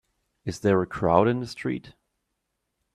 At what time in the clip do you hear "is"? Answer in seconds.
0.45-0.61